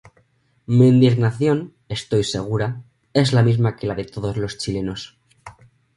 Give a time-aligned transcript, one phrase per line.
[0.65, 2.81] Mi indignación, estoy segura,
[3.13, 5.19] es la misma que la de todos los chilenos"".